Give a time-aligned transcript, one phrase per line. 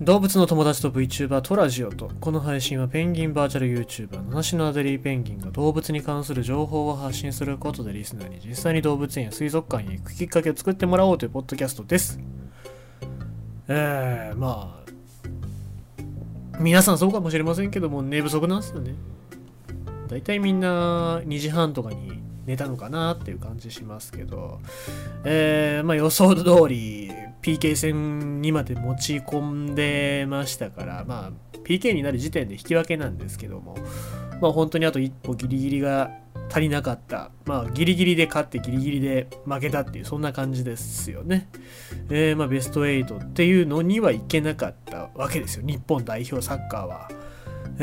[0.00, 12.18] 動物の友達と VTuber トラジオとこの配信はペンギンバーチャル YouTuber 七種のアデリーペンギンが動物に関する情報を発信することでリスナーに実際に動物園や水族館へ行くきっかけを作ってもらおうというポッドキャストです。
[13.68, 14.90] えー、まあ
[16.58, 18.94] 皆さんそうかもしれませんけども寝不足なんですよね。
[20.08, 24.60] だいたいみんな2時半とかに寝たのかなっていう感じしますけど、
[25.24, 27.12] えー、まあ予想通り
[27.42, 33.76] PK 戦にまで持ち込んでましたから、まあ PK になる時点で引き分けなんですけども、
[34.40, 36.10] まあ本当にあと一歩ギリギリが
[36.50, 37.30] 足りなかった。
[37.46, 41.48] まあギリギリで勝ってギリギリで負けたっていうそんな感じですよね。
[42.10, 45.66] えー、まあベスト8っていうのにはいけなかったわけですよ。
[45.66, 47.19] 日本代表サッカーは。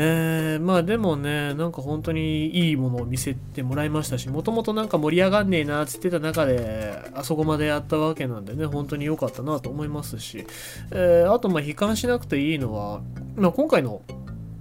[0.00, 10.46] えー、まあでもね、なんか本当にいいものを見せてもらいましたし、もともとなんか盛り上がんねえなって言ってた中で、あそこまでやったわけなんでね、本当に良かったなと思いますし、
[10.92, 13.00] えー、あとまあ悲観しなくていいのは、
[13.34, 14.02] まあ、今回の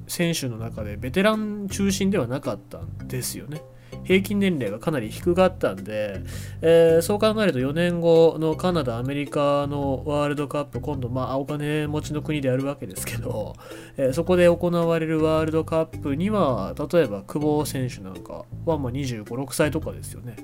[0.07, 3.61] 選手の中でベテラン中心ではなかったんですよね。
[4.07, 6.21] 平均年齢がかなり低かったんで、
[6.61, 13.53] えー、そう考えると4年後のカナダ、アメリカのワールドカップ、今度、まあ、お金持ちの国でやるわけですけど、
[13.97, 20.37] えー、そこで行われるワールドカップには、例えば久保選手なんかは、まあ、25、6歳とかですよね。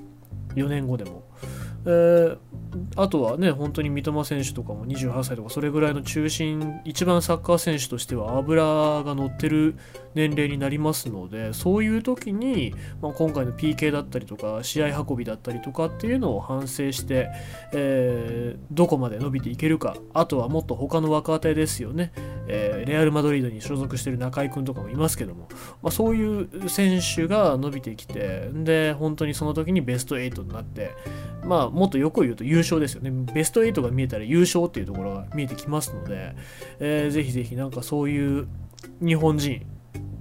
[0.56, 1.24] 4年後でも。
[1.86, 2.38] えー、
[2.96, 8.64] あとはね、本当に三笘選手とかも28歳とか、それぐらいの中心、一番サッカー選手としては油
[9.02, 9.76] が乗ってる
[10.14, 17.28] 年齢になりますので、そういう時に、まあ、今回の PK だったりとか、試合運びだったりとかっていうのを反省して、
[17.72, 22.12] えー、どこまで伸びていけるか、あとはもっと他の若手ですよね、
[22.46, 25.48] えー、レアル・マドリードに所属してる中居君とかもいますけども、
[25.82, 30.94] まあ、そういう選手が伸びてきて、で、本当にその時にベスト8になって、
[31.44, 33.10] まあ、もっとよく言うと優勝ですよね。
[33.32, 36.34] ベスト8が見えたら優勝っていうところが見えてきますので、
[36.80, 38.48] えー、ぜひぜひなんかそういう
[39.00, 39.66] 日本人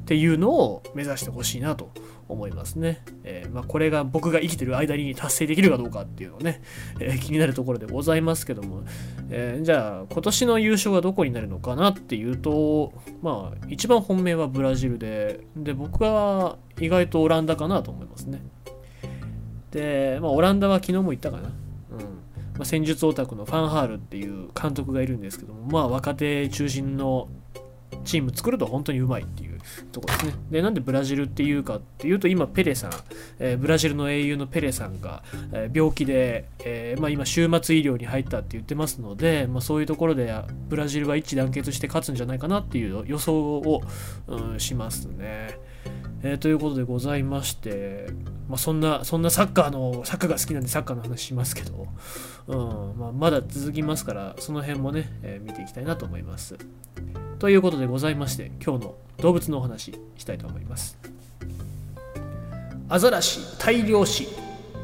[0.03, 1.91] っていうのを目指してほしいなと
[2.27, 3.03] 思いますね。
[3.23, 6.61] えー、まあ、これが僕が生きてる間に達成できるかどうかっていうのね、
[6.99, 8.83] えー、気になるところでございますけども、
[9.29, 18.41] えー、じゃあ今年の優勝はどこになるのかなっていうと、まあ一番本命はブラジルで、で僕は意外とオランダかなと思いますね。
[19.71, 21.49] で、まあ、オランダは昨日も言ったかな。
[22.57, 27.29] まあ、戦術オタクのファンハールっていう監督がいるんですけども、まあ、若手中心の
[28.03, 29.59] チーム作ると本当にうまいっていう
[29.91, 30.33] とこですね。
[30.51, 32.91] で、なんでブラジルっていうかっていうと、今、ペレさん、
[33.39, 40.33] えー、ブラジルの英雄のペレさんが、えー、病気で、えー、まあ、今、終末医療に入ったって言ってますので、まあ、そういうところで
[40.69, 43.81] ブラジルは一致団結して勝つんじゃないかなっていう予想を、
[44.27, 45.57] うん、しますね。
[46.23, 48.07] え、ということでございまして、
[48.49, 51.87] まあ、そんな、そんなサッカーの、サッカーが好きなんでサッカーの話しますけど、
[52.47, 56.57] うんまあ、まだ続きますから、その辺もね、えー、見ていきたいなと思います。
[57.39, 60.97] ということでございまして、今日の動物のお話したいと思います。
[62.89, 64.27] アザラシ大量死、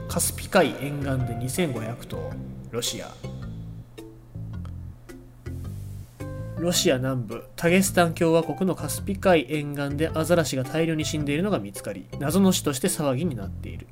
[0.08, 2.32] カスピ海沿岸で2500頭、
[2.72, 3.29] ロシア。
[6.60, 13.88] ロシア南部タゲスタン共和国のカスピ海沿岸でアザラシが大量に死んでいるのが見つかり謎の死として騒ぎになっている。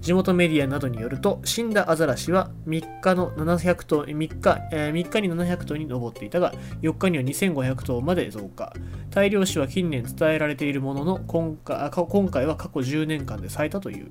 [0.00, 8.72] 地元メディアなどによると死んだアザラシは3日の700頭3日、えー、3日に700頭に上っていたが4日には2500頭まで増加。
[9.10, 14.10] 大量死は近年伝えられているものの今回今回は過去10年間で最多という。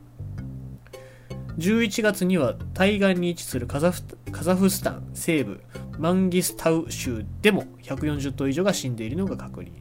[1.58, 5.60] 11月には対岸に位置するカザフカザフスタン西部
[6.00, 9.72] マンギスタウ州でも140頭以上が死んでいるのが確認。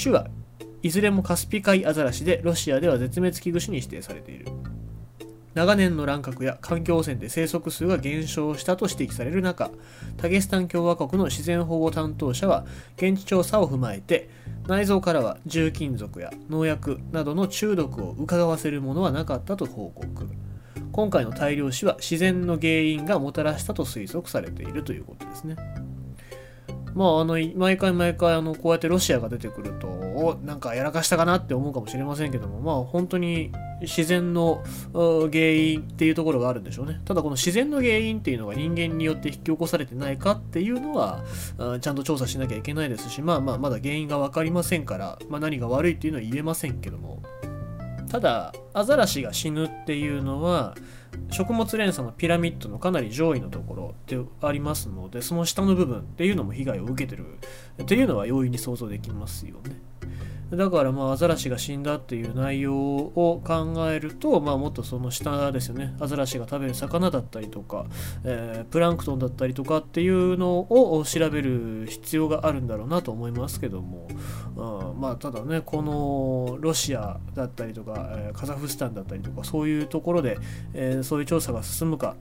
[0.00, 0.28] 種は
[0.82, 4.46] いずれもカスピ海アザラシでロシアでは絶滅危惧種に指定されている。
[5.54, 9.70] 長年の乱獲や環境汚染で生息数が減少したと指摘される中
[10.18, 12.66] タゲスタン共和国の自然保護担当者は
[12.96, 14.28] 現地調査を踏まえて
[14.66, 20.28] 内臓からは重金属や農薬などの中毒を伺わせるものはなかったと報告。
[20.96, 25.56] 今回の大量死は自然の原因がもたらしたと推測されているということですね。
[26.94, 37.02] まあ、あの、毎回毎回、あの、こうやってロシアが出てくると、お、なんかやらかしたかなって思うかもしれませんけども、まあ、本当に自然の原因っていうところがあるんでしょうね。
[37.04, 41.22] ただ、この自然の原因っていうのが人間によって引き起こされてないかっていうのは、
[41.82, 47.20] ちゃんと調査しなきゃいけないですし、まあまあ、まだ原因がわかりませんから、まあ、何が悪いっていうのは言えませんけども、
[48.08, 50.74] ただアザラシが死ぬっていうのは
[51.30, 57.26] 食物連鎖のピラミッドのかなり上位のところでありますのでその下の部分っていうのも被害を受けてる
[57.82, 59.80] っていうのは容易に想像できますよね。
[60.50, 67.86] だからまあアザラシが死んだっていう内容を考えると、まあ、もっとその下ですよねアザラシが食べる魚だったりとか、
[68.22, 74.06] えー、プランクトンだったりとかっていうのを調べる必要があるんだろうなと思いますけども、
[74.56, 80.38] うん、まあただねこのロシアだったりとか、え、カザフスタンだったりとかそういうところで、
[80.72, 82.16] え、そういう調査が進むか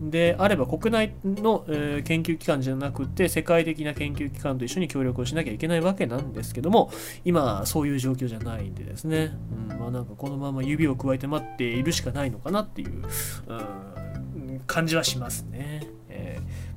[0.00, 6.90] であれば国内の、え、研究機関じゃなくて世界的な研究機関と一緒に協力をしなきゃいけないわけなんですけども
[7.24, 9.36] 今そういう状況じゃないんでですね、
[9.70, 13.02] うん、まあなんかこのまま指をくわえて待っているしかないのかなっていう、
[13.48, 15.97] うん、感じはしますね。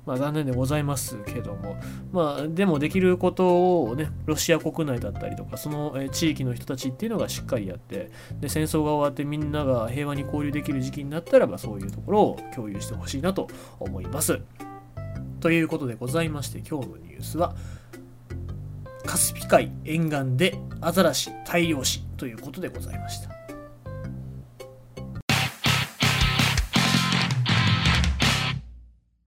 [0.06, 1.78] まあ、残念でございますけども、
[2.12, 8.10] まあ、でもできることをね、ロシア国内だったりとか、その地域の人たちっていうのがしっかりやって、
[8.40, 13.48] で戦争が終わってみんなが平和に交流できる時期になったらば、そういうところを共有してほしいなと
[13.80, 14.42] 思います。
[15.40, 17.56] ということでございまして、今日のニュースは、
[19.06, 23.41] カスピ海沿岸でアザラシ大量死ということでございました。